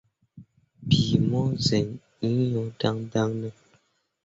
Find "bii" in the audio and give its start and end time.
0.87-1.15